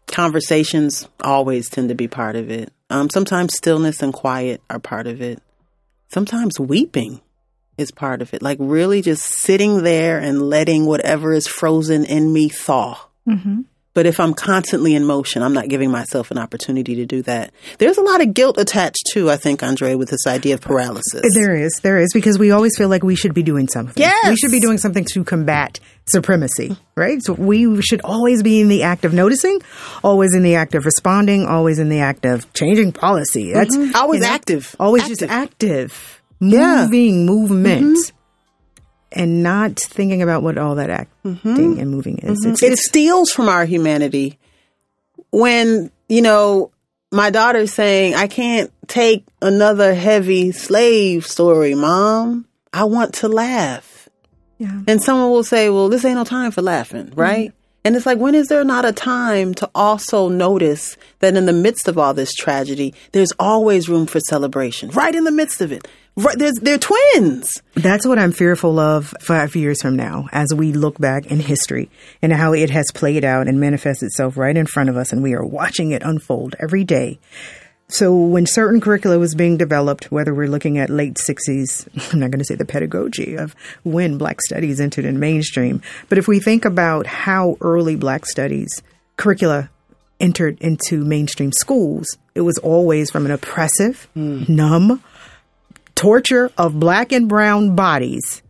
Conversations 0.08 1.08
always 1.20 1.68
tend 1.68 1.90
to 1.90 1.94
be 1.94 2.08
part 2.08 2.34
of 2.34 2.50
it. 2.50 2.72
Um, 2.90 3.10
sometimes 3.10 3.54
stillness 3.54 4.02
and 4.02 4.12
quiet 4.12 4.60
are 4.70 4.78
part 4.78 5.06
of 5.06 5.20
it. 5.20 5.42
Sometimes 6.08 6.58
weeping 6.58 7.20
is 7.76 7.90
part 7.90 8.22
of 8.22 8.32
it. 8.32 8.42
Like 8.42 8.58
really 8.60 9.02
just 9.02 9.24
sitting 9.24 9.82
there 9.82 10.18
and 10.18 10.42
letting 10.42 10.86
whatever 10.86 11.32
is 11.32 11.46
frozen 11.46 12.04
in 12.04 12.32
me 12.32 12.48
thaw. 12.48 12.98
Mm-hmm. 13.28 13.62
But 13.92 14.04
if 14.04 14.20
I'm 14.20 14.34
constantly 14.34 14.94
in 14.94 15.06
motion, 15.06 15.42
I'm 15.42 15.54
not 15.54 15.68
giving 15.68 15.90
myself 15.90 16.30
an 16.30 16.36
opportunity 16.36 16.96
to 16.96 17.06
do 17.06 17.22
that. 17.22 17.50
There's 17.78 17.96
a 17.96 18.02
lot 18.02 18.20
of 18.20 18.34
guilt 18.34 18.58
attached 18.58 19.08
too, 19.10 19.30
I 19.30 19.38
think, 19.38 19.62
Andre, 19.62 19.94
with 19.94 20.10
this 20.10 20.26
idea 20.26 20.52
of 20.52 20.60
paralysis. 20.60 21.22
There 21.34 21.56
is, 21.56 21.80
there 21.82 21.98
is, 21.98 22.12
because 22.12 22.38
we 22.38 22.50
always 22.50 22.76
feel 22.76 22.90
like 22.90 23.02
we 23.02 23.14
should 23.16 23.32
be 23.32 23.42
doing 23.42 23.68
something. 23.68 24.02
Yes. 24.02 24.28
We 24.28 24.36
should 24.36 24.50
be 24.50 24.60
doing 24.60 24.76
something 24.76 25.06
to 25.14 25.24
combat 25.24 25.80
supremacy, 26.08 26.76
right? 26.96 27.22
So 27.22 27.32
we 27.32 27.82
should 27.82 28.00
always 28.02 28.42
be 28.42 28.60
in 28.60 28.68
the 28.68 28.84
act 28.84 29.04
of 29.04 29.12
noticing, 29.12 29.60
always 30.04 30.34
in 30.34 30.42
the 30.42 30.54
act 30.54 30.74
of 30.74 30.84
responding, 30.84 31.46
always 31.46 31.78
in 31.78 31.88
the 31.88 32.00
act 32.00 32.24
of 32.24 32.52
changing 32.52 32.92
policy. 32.92 33.52
That's 33.52 33.76
mm-hmm. 33.76 33.96
always 33.96 34.20
you 34.20 34.26
know, 34.26 34.34
active. 34.34 34.76
Always 34.78 35.02
active. 35.02 35.18
just 35.18 35.30
active. 35.30 36.22
Moving, 36.40 37.20
yeah. 37.20 37.26
movement. 37.26 37.96
Mm-hmm 37.98 38.16
and 39.12 39.42
not 39.42 39.76
thinking 39.76 40.20
about 40.20 40.42
what 40.42 40.58
all 40.58 40.74
that 40.74 40.90
acting 40.90 41.36
mm-hmm. 41.36 41.80
and 41.80 41.90
moving 41.90 42.18
is. 42.18 42.44
Mm-hmm. 42.44 42.72
It 42.72 42.78
steals 42.78 43.30
from 43.30 43.48
our 43.48 43.64
humanity. 43.64 44.38
When, 45.30 45.90
you 46.08 46.22
know, 46.22 46.70
my 47.10 47.30
daughter's 47.30 47.72
saying, 47.72 48.14
I 48.14 48.26
can't 48.26 48.70
take 48.88 49.24
another 49.40 49.94
heavy 49.94 50.52
slave 50.52 51.26
story, 51.26 51.74
mom. 51.74 52.46
I 52.72 52.84
want 52.84 53.14
to 53.16 53.28
laugh. 53.28 53.95
Yeah. 54.58 54.80
And 54.86 55.02
someone 55.02 55.30
will 55.30 55.44
say, 55.44 55.68
well, 55.70 55.88
this 55.88 56.04
ain't 56.04 56.16
no 56.16 56.24
time 56.24 56.50
for 56.50 56.62
laughing, 56.62 57.12
right? 57.14 57.50
Mm-hmm. 57.50 57.56
And 57.84 57.94
it's 57.94 58.04
like, 58.04 58.18
when 58.18 58.34
is 58.34 58.48
there 58.48 58.64
not 58.64 58.84
a 58.84 58.90
time 58.90 59.54
to 59.54 59.70
also 59.72 60.28
notice 60.28 60.96
that 61.20 61.36
in 61.36 61.46
the 61.46 61.52
midst 61.52 61.86
of 61.86 61.96
all 61.96 62.14
this 62.14 62.34
tragedy, 62.34 62.94
there's 63.12 63.30
always 63.38 63.88
room 63.88 64.06
for 64.06 64.18
celebration, 64.18 64.90
right 64.90 65.14
in 65.14 65.22
the 65.22 65.30
midst 65.30 65.60
of 65.60 65.70
it? 65.70 65.86
Right, 66.16 66.36
they're 66.36 66.78
twins. 66.78 67.62
That's 67.74 68.06
what 68.06 68.18
I'm 68.18 68.32
fearful 68.32 68.80
of 68.80 69.14
five 69.20 69.54
years 69.54 69.82
from 69.82 69.96
now 69.96 70.28
as 70.32 70.52
we 70.52 70.72
look 70.72 70.98
back 70.98 71.26
in 71.26 71.38
history 71.38 71.90
and 72.22 72.32
how 72.32 72.54
it 72.54 72.70
has 72.70 72.86
played 72.92 73.22
out 73.22 73.48
and 73.48 73.60
manifests 73.60 74.02
itself 74.02 74.38
right 74.38 74.56
in 74.56 74.64
front 74.66 74.88
of 74.88 74.96
us 74.96 75.12
and 75.12 75.22
we 75.22 75.34
are 75.34 75.44
watching 75.44 75.90
it 75.90 76.02
unfold 76.02 76.56
every 76.58 76.84
day. 76.84 77.18
So 77.88 78.14
when 78.16 78.46
certain 78.46 78.80
curricula 78.80 79.18
was 79.18 79.34
being 79.34 79.56
developed, 79.56 80.10
whether 80.10 80.34
we're 80.34 80.48
looking 80.48 80.78
at 80.78 80.90
late 80.90 81.14
60s, 81.14 81.88
I'm 82.12 82.20
not 82.20 82.30
going 82.30 82.40
to 82.40 82.44
say 82.44 82.56
the 82.56 82.64
pedagogy 82.64 83.36
of 83.36 83.54
when 83.84 84.18
black 84.18 84.40
studies 84.42 84.80
entered 84.80 85.04
in 85.04 85.20
mainstream, 85.20 85.82
but 86.08 86.18
if 86.18 86.26
we 86.26 86.40
think 86.40 86.64
about 86.64 87.06
how 87.06 87.56
early 87.60 87.96
black 87.96 88.26
studies 88.26 88.82
curricula 89.16 89.70
entered 90.18 90.58
into 90.60 91.04
mainstream 91.04 91.52
schools, 91.52 92.16
it 92.34 92.40
was 92.40 92.58
always 92.58 93.10
from 93.10 93.24
an 93.24 93.32
oppressive, 93.32 94.08
mm. 94.16 94.48
numb, 94.48 95.02
torture 95.94 96.50
of 96.58 96.78
black 96.78 97.12
and 97.12 97.28
brown 97.28 97.74
bodies 97.74 98.42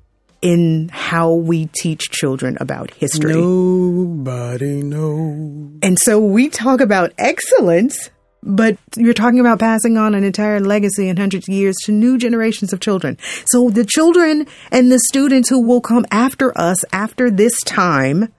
in 0.43 0.88
how 0.93 1.33
we 1.33 1.66
teach 1.66 2.11
children 2.11 2.57
about 2.61 2.93
history. 2.95 3.35
Nobody 3.35 4.83
knows. 4.83 5.78
And 5.83 5.99
so 5.99 6.21
we 6.21 6.49
talk 6.49 6.81
about 6.81 7.12
excellence, 7.19 8.11
but 8.47 8.79
you're 8.97 9.12
talking 9.12 9.41
about 9.41 9.59
passing 9.59 9.99
on 9.99 10.15
an 10.15 10.25
entire 10.25 10.61
legacy 10.61 11.09
in 11.09 11.17
hundreds 11.17 11.49
of 11.49 11.55
years 11.55 11.76
to 11.85 11.93
new 11.93 12.17
generations 12.17 12.73
of 12.73 12.81
children. 12.81 13.19
So 13.47 13.69
the 13.69 13.85
children 13.85 14.47
and 14.71 14.91
the 14.91 15.00
students 15.09 15.49
who 15.49 15.61
will 15.61 15.81
come 15.81 16.07
after 16.11 16.57
us 16.57 16.85
after 16.93 17.31
this 17.31 17.61
time, 17.62 18.33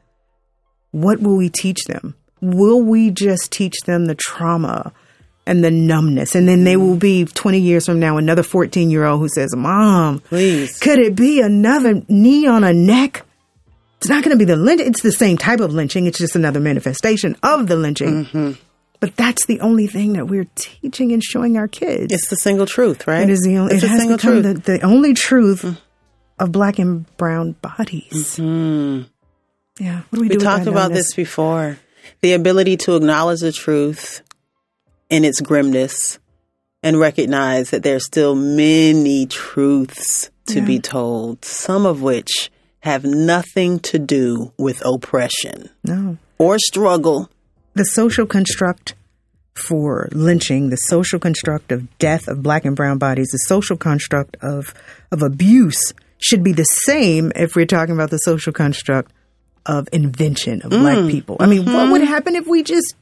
what 0.91 1.19
will 1.19 1.37
we 1.37 1.49
teach 1.49 1.83
them? 1.85 2.15
will 2.41 2.81
we 2.81 3.09
just 3.09 3.51
teach 3.51 3.75
them 3.85 4.05
the 4.05 4.15
trauma 4.15 4.93
and 5.45 5.63
the 5.63 5.71
numbness? 5.71 6.35
And 6.35 6.47
then 6.47 6.63
they 6.63 6.77
will 6.77 6.97
be 6.97 7.25
20 7.25 7.59
years 7.59 7.85
from 7.85 7.99
now, 7.99 8.17
another 8.17 8.43
14 8.43 8.89
year 8.89 9.05
old 9.05 9.19
who 9.19 9.29
says, 9.29 9.55
Mom, 9.55 10.19
Please. 10.19 10.79
could 10.79 10.99
it 10.99 11.15
be 11.15 11.41
another 11.41 12.01
knee 12.07 12.47
on 12.47 12.63
a 12.63 12.73
neck? 12.73 13.23
It's 13.99 14.09
not 14.09 14.23
going 14.23 14.37
to 14.37 14.37
be 14.37 14.45
the 14.45 14.55
lynch. 14.55 14.81
It's 14.81 15.01
the 15.01 15.11
same 15.11 15.37
type 15.37 15.59
of 15.59 15.73
lynching. 15.73 16.05
It's 16.05 16.19
just 16.19 16.35
another 16.35 16.59
manifestation 16.59 17.35
of 17.41 17.67
the 17.67 17.75
lynching. 17.75 18.25
Mm-hmm. 18.25 18.51
But 18.99 19.15
that's 19.15 19.45
the 19.45 19.59
only 19.61 19.85
thing 19.87 20.13
that 20.13 20.25
we're 20.27 20.47
teaching 20.55 21.11
and 21.11 21.23
showing 21.23 21.55
our 21.57 21.67
kids. 21.67 22.11
It's 22.11 22.29
the 22.29 22.35
single 22.35 22.65
truth, 22.65 23.05
right? 23.07 23.23
It 23.23 23.29
is 23.29 23.43
the 23.43 23.57
only. 23.57 23.75
It's 23.75 23.83
it 23.83 23.87
has 23.89 23.99
single 23.99 24.17
become 24.17 24.41
truth. 24.41 24.63
the, 24.63 24.71
the 24.79 24.81
only 24.81 25.13
truth 25.13 25.79
of 26.39 26.51
black 26.51 26.79
and 26.79 27.05
brown 27.17 27.53
bodies. 27.53 28.37
Mm-hmm. 28.37 29.03
Yeah. 29.83 30.01
What 30.09 30.11
do 30.11 30.19
we, 30.21 30.27
we 30.27 30.29
do? 30.29 30.35
with 30.37 30.43
talked 30.43 30.67
about 30.67 30.91
this 30.91 31.13
before. 31.13 31.77
The 32.21 32.33
ability 32.33 32.77
to 32.77 32.95
acknowledge 32.95 33.41
the 33.41 33.51
truth 33.51 34.21
in 35.09 35.23
its 35.23 35.41
grimness 35.41 36.17
and 36.81 36.99
recognize 36.99 37.69
that 37.71 37.83
there's 37.83 38.05
still 38.05 38.33
many 38.35 39.25
truths 39.27 40.31
to 40.47 40.61
be 40.61 40.79
told, 40.79 41.43
some 41.43 41.85
of 41.85 42.01
which 42.01 42.49
have 42.79 43.03
nothing 43.03 43.79
to 43.79 43.99
do 43.99 44.53
with 44.57 44.81
oppression 44.85 45.69
No. 45.83 46.17
or 46.37 46.57
struggle. 46.59 47.29
The 47.77 47.85
social 47.85 48.25
construct 48.25 48.95
for 49.53 50.09
lynching, 50.11 50.69
the 50.69 50.77
social 50.77 51.19
construct 51.19 51.71
of 51.71 51.97
death 51.99 52.27
of 52.27 52.41
black 52.43 52.65
and 52.65 52.75
brown 52.75 52.97
bodies, 52.97 53.27
the 53.31 53.37
social 53.39 53.77
construct 53.77 54.35
of 54.41 54.73
of 55.11 55.21
abuse 55.21 55.93
should 56.19 56.43
be 56.43 56.51
the 56.53 56.63
same 56.63 57.31
if 57.35 57.55
we're 57.55 57.65
talking 57.67 57.93
about 57.93 58.09
the 58.09 58.17
social 58.17 58.51
construct 58.51 59.11
of 59.67 59.87
invention 59.93 60.61
of 60.63 60.71
Mm. 60.71 60.79
black 60.81 61.11
people. 61.11 61.37
I 61.39 61.45
mean, 61.45 61.65
what 61.65 61.73
Mm-hmm. 61.75 61.91
would 61.91 62.01
happen 62.01 62.35
if 62.35 62.47
we 62.47 62.63
just 62.63 62.95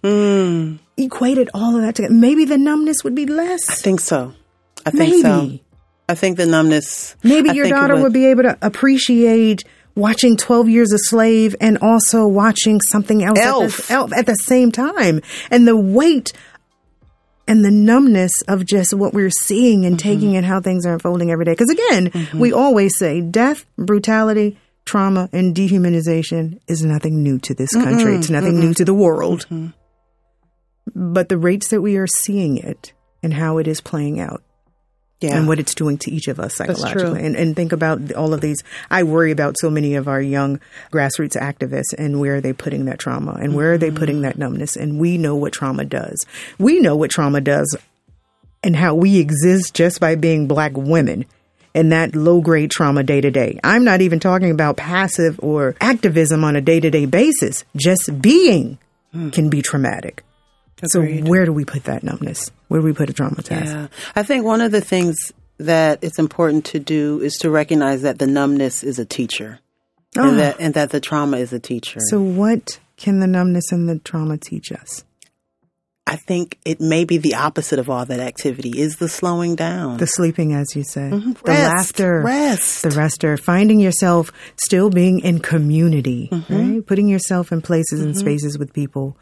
equated 0.98 1.50
all 1.54 1.76
of 1.76 1.82
that 1.84 1.96
together? 1.96 2.14
Maybe 2.14 2.46
the 2.46 2.58
numbness 2.58 3.04
would 3.04 3.16
be 3.16 3.26
less. 3.26 3.70
I 3.70 3.76
think 3.76 4.00
so. 4.00 4.34
I 4.86 4.92
think 4.92 5.22
so. 5.22 5.60
I 6.10 6.16
think 6.16 6.38
the 6.38 6.46
numbness. 6.46 7.16
Maybe 7.24 7.50
I 7.50 7.54
your 7.54 7.68
daughter 7.70 7.96
would 8.02 8.14
be 8.14 8.26
able 8.28 8.44
to 8.44 8.58
appreciate 8.62 9.64
watching 9.96 10.38
12 10.38 10.70
Years 10.70 10.92
a 10.92 10.98
Slave 10.98 11.56
and 11.60 11.78
also 11.80 12.28
watching 12.28 12.82
something 12.82 13.24
else 13.24 13.40
at 13.40 13.46
the, 13.88 13.94
Elf 13.94 14.14
at 14.14 14.26
the 14.26 14.36
same 14.36 14.72
time. 14.72 15.22
And 15.50 15.68
the 15.68 15.78
weight 15.78 16.34
and 17.48 17.64
the 17.64 17.72
numbness 17.72 18.42
of 18.48 18.66
just 18.66 18.94
what 18.94 19.14
we're 19.14 19.30
seeing 19.30 19.86
and 19.86 19.98
Mm-hmm. 19.98 20.10
taking 20.10 20.36
and 20.36 20.46
how 20.46 20.60
things 20.60 20.86
are 20.86 20.94
unfolding 20.94 21.32
every 21.32 21.46
day. 21.46 21.52
Because 21.54 21.70
again, 21.70 22.30
we 22.34 22.52
always 22.52 22.98
say 22.98 23.22
death, 23.22 23.66
brutality, 23.78 24.58
trauma, 24.84 25.30
and 25.32 25.56
dehumanization 25.56 26.60
is 26.68 26.84
nothing 26.84 27.24
new 27.24 27.40
to 27.40 27.54
this 27.54 27.72
country. 27.74 28.16
It's 28.16 28.30
nothing 28.30 28.60
new 28.60 28.74
to 28.74 28.86
the 28.86 28.94
world. 28.94 29.46
Mm-hmm. 29.50 29.68
But 31.14 31.30
the 31.30 31.38
rates 31.38 31.70
that 31.70 31.82
we 31.82 31.98
are 31.98 32.08
seeing 32.08 32.58
it 32.58 32.94
and 33.24 33.34
how 33.34 33.58
it 33.58 33.68
is 33.68 33.82
playing 33.82 34.20
out 34.20 34.44
Yeah. 35.22 35.38
and 35.38 35.48
what 35.48 35.60
it's 35.60 35.74
doing 35.74 35.98
to 36.00 36.12
each 36.12 36.28
of 36.28 36.40
us 36.40 36.56
psychologically. 36.56 37.26
And, 37.26 37.36
and 37.36 37.56
think 37.56 37.72
about 37.72 38.12
all 38.14 38.34
of 38.34 38.42
these. 38.42 38.62
I 38.92 39.04
worry 39.04 39.32
about 39.32 39.56
so 39.58 39.70
many 39.70 39.96
of 39.96 40.08
our 40.08 40.22
young 40.22 40.60
grassroots 40.92 41.38
activists 41.38 41.94
and 41.98 42.20
where 42.20 42.36
are 42.36 42.42
they 42.42 42.54
putting 42.54 42.86
that 42.86 43.00
trauma 43.00 43.38
and 43.40 43.56
where 43.56 43.74
are 43.74 43.78
they 43.78 43.92
putting 43.92 44.22
that 44.22 44.38
numbness? 44.38 44.76
And 44.76 45.00
we 45.00 45.18
know 45.18 45.36
what 45.36 45.54
trauma 45.54 45.86
does. 45.86 46.26
We 46.60 46.80
know 46.80 46.96
what 46.96 47.12
trauma 47.12 47.40
does 47.42 47.78
and 48.62 48.76
how 48.76 48.96
we 48.96 49.20
exist 49.20 49.74
just 49.74 50.00
by 50.00 50.16
being 50.16 50.48
black 50.48 50.74
women 50.76 51.26
and 51.74 51.92
that 51.92 52.16
low 52.16 52.42
grade 52.42 52.72
trauma 52.72 53.04
day 53.04 53.22
to 53.22 53.32
day. 53.32 53.60
I'm 53.64 53.84
not 53.84 54.02
even 54.02 54.20
talking 54.20 54.52
about 54.52 54.78
passive 54.78 55.40
or 55.44 55.76
activism 55.80 56.44
on 56.44 56.56
a 56.56 56.62
day 56.62 56.80
to 56.80 56.90
day 56.90 57.06
basis. 57.06 57.64
Just 57.76 58.22
being 58.22 58.78
can 59.32 59.50
be 59.50 59.62
traumatic. 59.62 60.24
So 60.88 61.02
where 61.02 61.46
do 61.46 61.54
we 61.54 61.64
put 61.64 61.86
that 61.86 62.04
numbness? 62.04 62.52
Where 62.68 62.82
do 62.82 62.86
we 62.86 62.94
put 62.94 63.10
a 63.10 63.14
traumatized? 63.14 63.66
Yeah. 63.66 63.88
I 64.16 64.24
think 64.24 64.44
one 64.46 64.62
of 64.62 64.72
the 64.72 64.82
things 64.82 65.16
that 65.58 66.00
it's 66.04 66.20
important 66.20 66.66
to 66.66 66.80
do 66.80 67.22
is 67.22 67.38
to 67.38 67.50
recognize 67.50 68.02
that 68.02 68.20
the 68.20 68.28
numbness 68.28 68.84
is 68.84 69.00
a 69.00 69.06
teacher. 69.06 69.60
Ah. 70.18 70.28
And 70.30 70.40
that 70.40 70.56
and 70.60 70.74
that 70.76 70.90
the 70.92 71.00
trauma 71.00 71.38
is 71.38 71.52
a 71.54 71.60
teacher. 71.60 72.00
So, 72.10 72.22
what 72.22 72.80
can 72.98 73.20
the 73.20 73.28
numbness 73.28 73.72
and 73.72 73.88
the 73.90 74.00
trauma 74.00 74.38
teach 74.38 74.72
us? 74.72 75.04
I 76.08 76.18
think 76.18 76.60
it 76.66 76.80
may 76.80 77.04
be 77.04 77.18
the 77.18 77.34
opposite 77.34 77.80
of 77.80 77.90
all 77.90 78.06
that 78.06 78.20
activity 78.20 78.80
is 78.80 78.98
the 78.98 79.10
slowing 79.10 79.56
down. 79.56 79.98
The 79.98 80.06
sleeping, 80.06 80.54
as 80.54 80.68
you 80.76 80.84
said, 80.84 81.12
the 81.12 81.18
Mm-hmm. 81.18 81.32
Rest. 81.48 81.76
laughter, 81.76 82.22
Rest. 82.22 82.84
the 82.84 82.90
rester, 82.92 83.38
finding 83.38 83.80
yourself 83.80 84.32
still 84.56 84.90
being 84.92 85.20
in 85.22 85.40
community, 85.40 86.30
Mm-hmm. 86.32 86.56
right? 86.76 86.86
Putting 86.86 87.08
yourself 87.10 87.52
in 87.52 87.62
places 87.64 88.02
and 88.02 88.16
spaces 88.16 88.58
with 88.58 88.72
people 88.72 89.18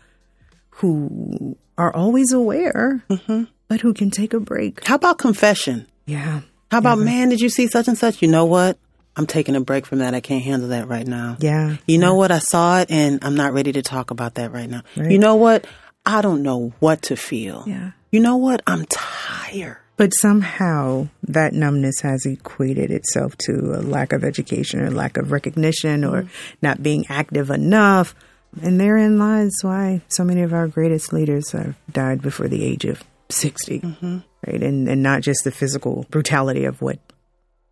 who 0.78 1.58
are 1.78 1.94
always 1.96 2.32
aware, 2.32 3.04
Mm-hmm. 3.10 3.44
but 3.68 3.82
who 3.82 3.94
can 3.94 4.12
take 4.12 4.34
a 4.34 4.40
break. 4.40 4.86
How 4.86 4.96
about 4.96 5.18
confession? 5.18 5.88
Yeah. 6.06 6.42
How 6.72 6.78
about 6.80 6.98
man, 7.00 7.30
did 7.30 7.40
you 7.42 7.50
see 7.50 7.68
such 7.68 7.88
and 7.88 7.98
such? 7.98 8.22
You 8.22 8.28
know 8.28 8.46
what? 8.46 8.78
I'm 9.16 9.28
taking 9.28 9.56
a 9.56 9.62
break 9.62 9.86
from 9.86 10.00
that. 10.00 10.16
I 10.16 10.22
can't 10.22 10.44
handle 10.44 10.70
that 10.70 10.88
right 10.88 11.06
now. 11.06 11.38
Yeah. 11.40 11.78
You 11.86 12.00
know 12.00 12.16
what? 12.16 12.32
I 12.32 12.40
saw 12.40 12.80
it 12.80 12.90
and 12.90 13.24
I'm 13.24 13.36
not 13.36 13.54
ready 13.54 13.72
to 13.74 13.84
talk 13.84 14.10
about 14.10 14.36
that 14.36 14.52
right 14.52 14.68
now. 14.70 14.82
Right. 14.98 15.12
You 15.12 15.20
know 15.20 15.36
what? 15.36 15.68
I 16.06 16.22
don't 16.22 16.42
know 16.42 16.74
what 16.80 17.04
to 17.04 17.16
feel. 17.16 17.64
Yeah. 17.68 17.92
You 18.12 18.20
know 18.22 18.38
what? 18.38 18.64
I'm 18.66 18.86
tired. 18.88 19.78
But 19.98 20.14
somehow 20.16 21.10
that 21.28 21.54
numbness 21.54 22.00
has 22.02 22.26
equated 22.26 22.90
itself 22.90 23.38
to 23.46 23.76
a 23.76 23.82
lack 23.84 24.12
of 24.14 24.24
education 24.24 24.80
or 24.82 24.90
lack 24.90 25.18
of 25.18 25.32
recognition 25.32 26.04
or 26.04 26.28
not 26.64 26.82
being 26.82 27.06
active 27.08 27.52
enough. 27.52 28.16
And 28.62 28.80
therein 28.80 29.18
lies 29.18 29.52
why 29.62 30.02
so 30.08 30.24
many 30.24 30.42
of 30.42 30.54
our 30.54 30.68
greatest 30.68 31.14
leaders 31.14 31.52
have 31.52 31.76
died 31.92 32.22
before 32.22 32.48
the 32.48 32.64
age 32.64 32.86
of 32.86 33.04
60, 33.30 33.80
mm-hmm. 33.80 34.18
right? 34.48 34.62
And, 34.62 34.88
and 34.88 35.02
not 35.02 35.22
just 35.22 35.44
the 35.44 35.52
physical 35.52 36.06
brutality 36.10 36.66
of 36.66 36.82
what 36.82 37.00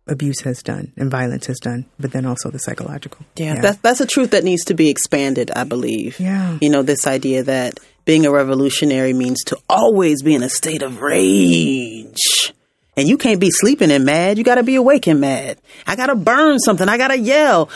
abuse 0.08 0.40
has 0.40 0.62
done 0.62 0.92
and 0.96 1.10
violence 1.10 1.46
has 1.46 1.58
done, 1.58 1.86
but 1.98 2.12
then 2.12 2.26
also 2.26 2.50
the 2.50 2.58
psychological. 2.58 3.24
Yeah, 3.36 3.60
That's, 3.60 3.78
that's 3.78 4.00
a 4.00 4.06
truth 4.06 4.32
that 4.32 4.44
needs 4.44 4.64
to 4.64 4.74
be 4.74 4.90
expanded, 4.90 5.50
I 5.54 5.64
believe. 5.64 6.18
Yeah. 6.18 6.58
You 6.60 6.70
know, 6.70 6.82
this 6.82 7.06
idea 7.06 7.44
that 7.44 7.78
being 8.04 8.26
a 8.26 8.30
revolutionary 8.30 9.12
means 9.12 9.44
to 9.44 9.58
always 9.68 10.22
be 10.22 10.34
in 10.34 10.42
a 10.42 10.48
state 10.48 10.82
of 10.82 11.00
rage. 11.00 12.52
And 12.96 13.08
you 13.08 13.16
can't 13.16 13.40
be 13.40 13.50
sleeping 13.50 13.90
and 13.90 14.04
mad. 14.04 14.36
You 14.36 14.44
got 14.44 14.56
to 14.56 14.62
be 14.62 14.74
awake 14.74 15.06
and 15.06 15.20
mad. 15.20 15.58
I 15.86 15.96
got 15.96 16.06
to 16.06 16.14
burn 16.14 16.58
something. 16.58 16.88
I 16.88 16.98
got 16.98 17.08
to 17.08 17.18
yell. 17.18 17.70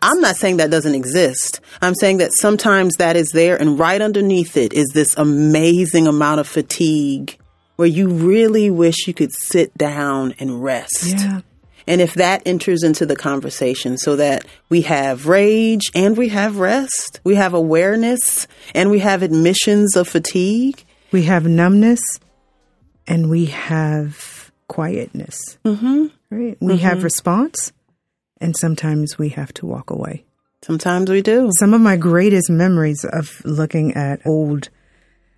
I'm 0.00 0.20
not 0.20 0.36
saying 0.36 0.58
that 0.58 0.70
doesn't 0.70 0.94
exist. 0.94 1.60
I'm 1.82 1.94
saying 1.94 2.18
that 2.18 2.32
sometimes 2.32 2.94
that 2.96 3.16
is 3.16 3.30
there, 3.32 3.56
and 3.56 3.78
right 3.78 4.00
underneath 4.00 4.56
it 4.56 4.72
is 4.72 4.88
this 4.94 5.16
amazing 5.16 6.06
amount 6.06 6.40
of 6.40 6.46
fatigue 6.46 7.36
where 7.76 7.88
you 7.88 8.08
really 8.08 8.70
wish 8.70 9.06
you 9.06 9.14
could 9.14 9.32
sit 9.32 9.76
down 9.76 10.34
and 10.38 10.62
rest. 10.62 11.16
Yeah. 11.18 11.40
And 11.86 12.00
if 12.02 12.14
that 12.14 12.42
enters 12.44 12.82
into 12.82 13.06
the 13.06 13.16
conversation 13.16 13.96
so 13.96 14.16
that 14.16 14.44
we 14.68 14.82
have 14.82 15.26
rage 15.26 15.90
and 15.94 16.18
we 16.18 16.28
have 16.28 16.58
rest, 16.58 17.20
we 17.24 17.36
have 17.36 17.54
awareness 17.54 18.46
and 18.74 18.90
we 18.90 18.98
have 18.98 19.22
admissions 19.22 19.96
of 19.96 20.06
fatigue. 20.06 20.84
We 21.12 21.22
have 21.22 21.46
numbness 21.46 22.00
and 23.06 23.30
we 23.30 23.46
have 23.46 24.52
quietness. 24.68 25.58
Mm-hmm. 25.64 26.06
Right? 26.30 26.58
We 26.60 26.76
have 26.78 27.04
response 27.04 27.72
and 28.40 28.56
sometimes 28.56 29.18
we 29.18 29.30
have 29.30 29.52
to 29.54 29.66
walk 29.66 29.90
away. 29.90 30.24
Sometimes 30.62 31.10
we 31.10 31.22
do. 31.22 31.50
Some 31.58 31.74
of 31.74 31.80
my 31.80 31.96
greatest 31.96 32.50
memories 32.50 33.04
of 33.04 33.42
looking 33.44 33.94
at 33.94 34.26
old 34.26 34.70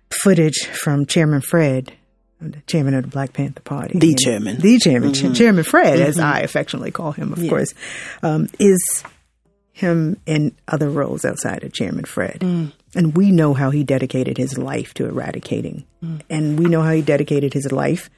footage 0.09 0.65
from 0.65 1.05
Chairman 1.05 1.41
Fred, 1.41 1.93
the 2.39 2.61
chairman 2.61 2.95
of 2.95 3.03
the 3.03 3.09
Black 3.09 3.33
Panther 3.33 3.61
Party. 3.61 3.99
The 3.99 4.15
chairman. 4.15 4.57
The 4.59 4.79
chairman, 4.79 5.13
Ch- 5.13 5.37
Chairman 5.37 5.63
Fred, 5.63 5.99
as 5.99 6.17
mm-hmm. 6.17 6.25
I 6.25 6.39
affectionately 6.41 6.91
call 6.91 7.11
him, 7.11 7.33
of 7.33 7.39
course, 7.47 7.73
um, 8.23 8.47
is 8.59 9.03
him 9.73 10.19
in 10.25 10.55
other 10.67 10.89
roles 10.89 11.23
outside 11.23 11.63
of 11.63 11.71
Chairman 11.71 12.05
Fred. 12.05 12.39
Mm. 12.39 12.71
And 12.95 13.15
we 13.15 13.31
know 13.31 13.53
how 13.53 13.69
he 13.69 13.83
dedicated 13.83 14.37
his 14.37 14.57
life 14.57 14.93
to 14.95 15.05
eradicating. 15.07 15.85
Mm. 16.03 16.21
And 16.29 16.59
we 16.59 16.65
know 16.65 16.81
how 16.81 16.91
he 16.91 17.01
dedicated 17.01 17.53
his 17.53 17.71
life 17.71 18.09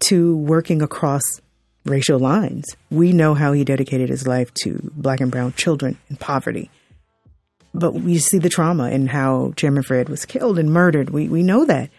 to 0.00 0.36
working 0.36 0.82
across 0.82 1.22
racial 1.84 2.18
lines. 2.18 2.66
We 2.90 3.12
know 3.12 3.34
how 3.34 3.52
he 3.52 3.64
dedicated 3.64 4.08
his 4.08 4.26
life 4.26 4.52
to 4.62 4.90
black 4.94 5.20
and 5.20 5.30
brown 5.30 5.52
children 5.54 5.98
in 6.08 6.16
poverty. 6.16 6.70
But 7.74 7.94
we 7.94 8.18
see 8.18 8.38
the 8.38 8.50
trauma 8.50 8.84
and 8.84 9.08
how 9.08 9.52
Chairman 9.56 9.82
Fred 9.82 10.08
was 10.08 10.26
killed 10.26 10.58
and 10.58 10.70
murdered. 10.70 11.10
We 11.10 11.28
we 11.28 11.42
know 11.42 11.64
that. 11.64 11.90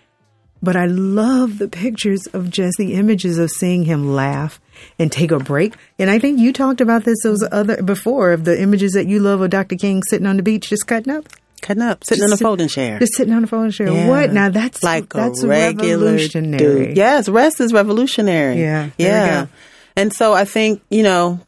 But 0.61 0.77
I 0.77 0.85
love 0.85 1.57
the 1.57 1.67
pictures 1.67 2.25
of 2.27 2.49
just 2.49 2.77
the 2.77 2.93
images 2.93 3.37
of 3.37 3.51
seeing 3.51 3.83
him 3.83 4.13
laugh 4.13 4.61
and 4.97 5.11
take 5.11 5.31
a 5.31 5.39
break. 5.39 5.73
And 5.99 6.09
I 6.09 6.19
think 6.19 6.39
you 6.39 6.53
talked 6.53 6.79
about 6.79 7.03
this 7.03 7.21
those 7.23 7.43
other 7.51 7.83
before 7.83 8.31
of 8.31 8.45
the 8.45 8.61
images 8.61 8.93
that 8.93 9.07
you 9.07 9.19
love 9.19 9.41
of 9.41 9.49
Dr. 9.49 9.75
King 9.75 10.01
sitting 10.07 10.25
on 10.25 10.37
the 10.37 10.43
beach 10.43 10.69
just 10.69 10.87
cutting 10.87 11.11
up. 11.11 11.27
Cutting 11.61 11.83
up, 11.83 12.03
sitting 12.03 12.23
on 12.23 12.31
a 12.33 12.37
folding 12.37 12.67
chair. 12.67 12.99
Just 12.99 13.15
sitting 13.15 13.33
on 13.33 13.43
a 13.43 13.47
folding 13.47 13.71
chair. 13.71 13.89
Yeah. 13.89 14.09
What? 14.09 14.31
Now 14.31 14.49
that's 14.49 14.83
like 14.83 15.11
that's 15.11 15.43
a 15.43 15.47
regular 15.47 16.11
revolutionary. 16.11 16.87
dude. 16.87 16.97
Yes, 16.97 17.27
rest 17.27 17.59
is 17.59 17.73
revolutionary. 17.73 18.59
Yeah, 18.59 18.89
yeah. 18.97 19.47
And 19.95 20.13
so 20.13 20.33
I 20.33 20.45
think 20.45 20.81
you 20.89 21.03
know, 21.03 21.39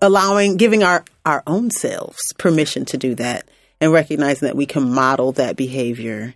allowing, 0.00 0.56
giving 0.56 0.82
our 0.82 1.04
our 1.26 1.42
own 1.46 1.70
selves 1.70 2.20
permission 2.38 2.84
to 2.86 2.96
do 2.96 3.14
that, 3.16 3.48
and 3.80 3.92
recognizing 3.92 4.46
that 4.46 4.56
we 4.56 4.66
can 4.66 4.92
model 4.92 5.32
that 5.32 5.56
behavior. 5.56 6.34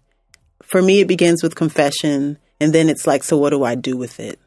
For 0.63 0.81
me, 0.81 1.01
it 1.01 1.09
begins 1.09 1.43
with 1.43 1.55
confession, 1.55 2.39
and 2.61 2.73
then 2.73 2.89
it's 2.89 3.07
like, 3.07 3.23
so 3.23 3.37
what 3.37 3.51
do 3.51 3.65
I 3.65 3.75
do 3.75 3.97
with 3.97 4.21
it? 4.21 4.39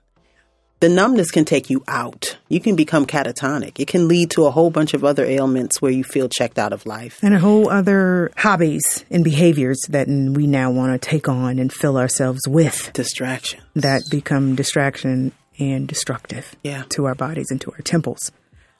The 0.80 0.90
numbness 0.90 1.32
can 1.32 1.44
take 1.44 1.72
you 1.72 1.84
out. 1.88 2.38
You 2.50 2.60
can 2.60 2.76
become 2.76 3.08
catatonic. 3.08 3.80
It 3.80 3.88
can 3.88 4.08
lead 4.08 4.30
to 4.32 4.46
a 4.46 4.52
whole 4.52 4.70
bunch 4.70 4.94
of 4.94 5.04
other 5.04 5.26
ailments 5.26 5.82
where 5.82 5.92
you 5.92 6.04
feel 6.04 6.30
checked 6.30 6.60
out 6.60 6.72
of 6.72 6.86
life. 6.86 7.20
And 7.24 7.34
a 7.34 7.40
whole 7.40 7.68
other 7.68 8.32
hobbies 8.38 9.04
and 9.10 9.24
behaviors 9.24 9.80
that 9.90 10.08
we 10.08 10.46
now 10.46 10.70
want 10.70 10.94
to 10.94 11.10
take 11.10 11.28
on 11.28 11.58
and 11.58 11.74
fill 11.74 11.98
ourselves 11.98 12.42
with. 12.48 12.92
Distraction. 12.94 13.60
That 13.74 14.04
become 14.12 14.56
distraction 14.56 15.32
and 15.60 15.88
destructive 15.88 16.56
Yeah. 16.64 16.84
to 16.90 17.06
our 17.06 17.16
bodies 17.16 17.48
and 17.52 17.60
to 17.62 17.72
our 17.72 17.82
temples. 17.82 18.32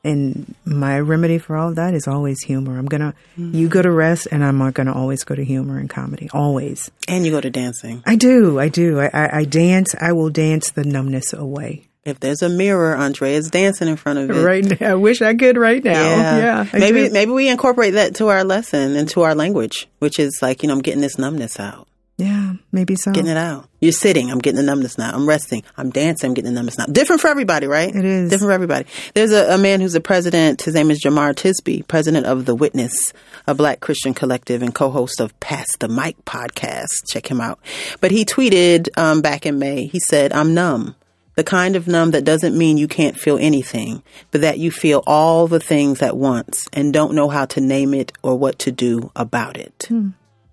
And 0.04 0.56
my 0.64 1.00
remedy 1.00 1.38
for 1.38 1.58
all 1.58 1.70
of 1.70 1.76
that 1.76 1.94
is 1.94 2.08
always 2.08 2.42
humor. 2.44 2.78
I'm 2.78 2.86
gonna, 2.86 3.14
you 3.36 3.68
go 3.68 3.82
to 3.82 3.92
rest, 3.92 4.28
and 4.32 4.44
I'm 4.44 4.72
gonna 4.72 4.94
always 4.94 5.24
go 5.24 5.36
to 5.36 5.44
humor 5.44 5.80
and 5.80 5.90
comedy. 5.90 6.30
Always. 6.34 6.90
And 7.08 7.26
you 7.26 7.32
go 7.32 7.42
to 7.42 7.50
dancing. 7.50 8.04
I 8.06 8.16
do. 8.16 8.58
I 8.60 8.70
do. 8.70 9.00
I, 9.02 9.10
I, 9.14 9.38
I 9.40 9.44
dance. 9.44 9.96
I 10.00 10.14
will 10.14 10.30
dance 10.30 10.72
the 10.72 10.84
numbness 10.84 11.34
away. 11.34 11.90
If 12.06 12.22
there's 12.22 12.42
a 12.42 12.48
mirror, 12.48 12.96
Andrea's 12.96 13.50
dancing 13.50 13.90
in 13.90 13.98
front 13.98 14.20
of 14.20 14.30
it. 14.30 14.42
Right 14.42 14.80
now. 14.80 14.92
I 14.92 14.96
wish 14.96 15.22
I 15.22 15.36
could 15.36 15.58
right 15.58 15.84
now. 15.84 15.92
Yeah. 15.92 16.66
I 16.72 16.78
maybe 16.80 17.08
do. 17.08 17.12
maybe 17.14 17.32
we 17.32 17.50
incorporate 17.50 17.96
that 17.96 18.16
to 18.16 18.28
our 18.30 18.46
lesson 18.46 18.96
and 18.96 19.10
to 19.10 19.24
our 19.24 19.36
language, 19.36 19.90
which 20.00 20.20
is 20.20 20.40
like, 20.42 20.64
you 20.64 20.68
know, 20.70 20.76
I'm 20.76 20.82
getting 20.82 21.02
this 21.02 21.18
numbness 21.18 21.60
out. 21.60 21.86
Yeah. 22.18 22.54
Maybe 22.72 22.96
so. 22.96 23.12
Getting 23.12 23.30
it 23.30 23.38
out. 23.38 23.70
You're 23.80 23.92
sitting, 23.92 24.32
I'm 24.32 24.40
getting 24.40 24.58
the 24.58 24.64
numbness 24.64 24.98
now. 24.98 25.14
I'm 25.14 25.28
resting, 25.30 25.62
I'm 25.78 25.92
dancing, 25.92 26.30
I'm 26.30 26.34
getting 26.34 26.50
the 26.52 26.56
numbness 26.56 26.78
now. 26.80 26.86
Different 26.88 27.22
for 27.22 27.28
everybody, 27.28 27.68
right? 27.68 27.94
It 27.94 28.04
is. 28.04 28.32
Different 28.32 28.50
for 28.50 28.54
everybody. 28.54 28.86
There's 29.14 29.32
a, 29.32 29.54
a 29.54 29.58
man 29.60 29.82
who's 29.82 29.94
a 29.94 30.02
president, 30.02 30.64
his 30.64 30.74
name 30.74 30.90
is 30.90 31.00
Jemar 31.00 31.36
Tisby, 31.36 31.88
president 31.88 32.26
of 32.26 32.46
The 32.46 32.56
Witness, 32.56 33.14
a 33.46 33.54
black 33.54 33.82
Christian 33.82 34.16
collective 34.16 34.64
and 34.64 34.74
co-host 34.74 35.20
of 35.20 35.40
Pass 35.40 35.68
the 35.80 35.88
Mic 35.88 36.26
podcast. 36.26 36.88
Check 37.08 37.30
him 37.30 37.40
out. 37.40 37.60
But 38.02 38.10
he 38.10 38.26
tweeted 38.26 38.90
um, 38.98 39.22
back 39.22 39.46
in 39.46 39.60
May, 39.60 39.86
he 39.86 40.00
said, 40.00 40.34
I'm 40.34 40.56
numb. 40.56 40.96
The 41.36 41.44
kind 41.44 41.76
of 41.76 41.88
numb 41.88 42.12
that 42.12 42.26
doesn't 42.26 42.58
mean 42.58 42.80
you 42.80 42.88
can't 42.88 43.16
feel 43.16 43.38
anything, 43.38 44.02
but 44.32 44.42
that 44.42 44.58
you 44.58 44.72
feel 44.72 45.04
all 45.06 45.48
the 45.48 45.60
things 45.60 46.02
at 46.02 46.18
once 46.18 46.68
and 46.74 46.92
don't 46.92 47.14
know 47.14 47.30
how 47.30 47.46
to 47.46 47.62
name 47.62 47.94
it 47.94 48.12
or 48.24 48.36
what 48.36 48.58
to 48.60 48.72
do 48.72 49.12
about 49.16 49.56
it. 49.56 49.88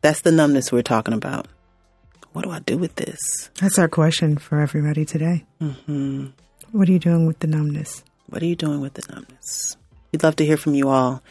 That's 0.03 0.21
the 0.21 0.31
numbness 0.31 0.71
we're 0.71 0.83
talking 0.83 1.15
about. 1.15 1.47
What 2.35 2.45
do 2.45 2.51
I 2.51 2.59
do 2.59 2.77
with 2.77 2.97
this? 2.97 3.49
That's 3.61 3.79
our 3.79 3.87
question 3.87 4.39
for 4.39 4.61
everybody 4.61 5.05
today. 5.05 5.45
Mm-hmm. 5.63 6.27
What 6.73 6.89
are 6.89 6.93
you 6.93 6.99
doing 6.99 7.27
with 7.27 7.39
the 7.39 7.47
numbness? 7.47 8.03
What 8.29 8.43
are 8.43 8.47
you 8.47 8.57
doing 8.57 8.81
with 8.81 8.95
the 8.95 9.05
numbness? 9.15 9.77
We'd 10.11 10.25
love 10.25 10.35
to 10.37 10.45
hear 10.45 10.57
from 10.57 10.75
you 10.75 10.89
all. 10.89 11.23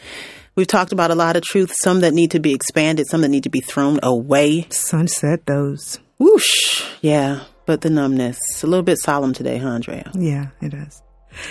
We've 0.55 0.65
talked 0.65 0.93
about 0.93 1.11
a 1.11 1.15
lot 1.15 1.35
of 1.35 1.43
truth, 1.43 1.73
some 1.75 1.99
that 1.99 2.13
need 2.13 2.31
to 2.31 2.39
be 2.39 2.53
expanded, 2.53 3.07
some 3.09 3.19
that 3.19 3.27
need 3.27 3.43
to 3.43 3.49
be 3.49 3.59
thrown 3.59 3.99
away. 4.01 4.65
Sunset 4.69 5.45
those. 5.45 5.99
Whoosh. 6.19 6.85
Yeah, 7.01 7.43
but 7.65 7.81
the 7.81 7.89
numbness. 7.89 8.37
A 8.63 8.67
little 8.67 8.83
bit 8.83 8.97
solemn 8.97 9.33
today, 9.33 9.57
huh, 9.57 9.71
Andrea? 9.71 10.09
Yeah, 10.15 10.51
it 10.61 10.73
is. 10.73 11.01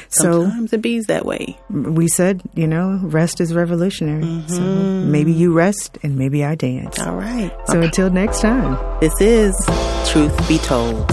So 0.08 0.42
Sometimes 0.42 0.72
it 0.72 0.82
be's 0.82 1.06
that 1.06 1.24
way. 1.24 1.58
we 1.70 2.08
said, 2.08 2.42
you 2.54 2.66
know, 2.66 2.98
rest 3.02 3.40
is 3.40 3.54
revolutionary. 3.54 4.22
So 4.48 4.60
Mm-hmm. 4.60 5.10
maybe 5.12 5.32
you 5.32 5.52
rest 5.52 5.98
and 6.02 6.16
maybe 6.16 6.44
I 6.44 6.54
dance. 6.54 6.98
All 6.98 7.16
right. 7.16 7.52
So 7.66 7.80
until 7.80 8.10
next 8.10 8.40
time. 8.40 8.78
This 9.00 9.14
is 9.20 9.54
Truth 10.12 10.48
Be 10.48 10.58
Told. 10.58 11.10